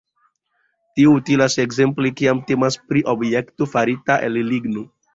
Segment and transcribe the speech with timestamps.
[0.99, 4.93] Tio utilas ekzemple, kiam temas pri objekto farita el ligno.